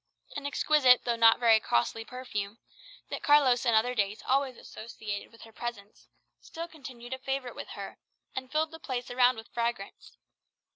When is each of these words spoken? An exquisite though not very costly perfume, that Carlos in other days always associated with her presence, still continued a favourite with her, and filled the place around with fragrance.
An 0.35 0.47
exquisite 0.47 1.03
though 1.05 1.15
not 1.15 1.37
very 1.39 1.59
costly 1.59 2.03
perfume, 2.03 2.57
that 3.11 3.21
Carlos 3.21 3.67
in 3.67 3.75
other 3.75 3.93
days 3.93 4.23
always 4.25 4.57
associated 4.57 5.31
with 5.31 5.41
her 5.43 5.51
presence, 5.51 6.07
still 6.39 6.67
continued 6.67 7.13
a 7.13 7.19
favourite 7.19 7.55
with 7.55 7.67
her, 7.77 7.99
and 8.35 8.51
filled 8.51 8.71
the 8.71 8.79
place 8.79 9.11
around 9.11 9.35
with 9.35 9.49
fragrance. 9.49 10.17